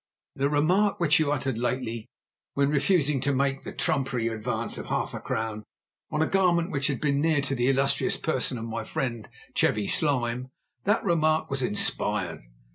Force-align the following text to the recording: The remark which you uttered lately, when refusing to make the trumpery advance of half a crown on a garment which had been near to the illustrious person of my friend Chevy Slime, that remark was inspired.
The 0.35 0.49
remark 0.49 0.99
which 0.99 1.19
you 1.19 1.31
uttered 1.31 1.59
lately, 1.59 2.09
when 2.55 2.71
refusing 2.71 3.21
to 3.21 3.31
make 3.31 3.61
the 3.61 3.71
trumpery 3.71 4.29
advance 4.29 4.79
of 4.79 4.87
half 4.87 5.13
a 5.13 5.19
crown 5.19 5.63
on 6.09 6.23
a 6.23 6.25
garment 6.25 6.71
which 6.71 6.87
had 6.87 6.99
been 6.99 7.21
near 7.21 7.39
to 7.41 7.53
the 7.53 7.67
illustrious 7.67 8.17
person 8.17 8.57
of 8.57 8.65
my 8.65 8.83
friend 8.83 9.29
Chevy 9.53 9.87
Slime, 9.87 10.49
that 10.85 11.03
remark 11.03 11.51
was 11.51 11.61
inspired. 11.61 12.41